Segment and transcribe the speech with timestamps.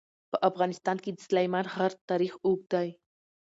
[0.31, 2.89] په افغانستان کې د سلیمان غر تاریخ اوږد دی.